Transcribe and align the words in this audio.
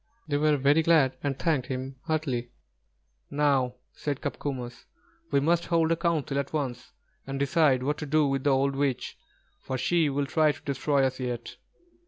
They 0.27 0.37
were 0.37 0.57
very 0.57 0.81
glad, 0.81 1.15
and 1.21 1.37
thanked 1.37 1.67
him 1.67 1.97
heartily. 2.05 2.49
"Now," 3.29 3.75
said 3.93 4.19
Copcomus, 4.19 4.85
"we 5.29 5.39
must 5.39 5.65
hold 5.65 5.91
a 5.91 5.95
council 5.95 6.39
at 6.39 6.53
once 6.53 6.93
and 7.27 7.37
decide 7.37 7.83
what 7.83 7.99
to 7.99 8.07
do 8.07 8.25
with 8.27 8.45
the 8.45 8.49
old 8.49 8.75
witch, 8.75 9.15
for 9.59 9.77
she 9.77 10.09
will 10.09 10.25
try 10.25 10.53
to 10.53 10.61
destroy 10.63 11.03
us 11.03 11.19
yet." 11.19 11.57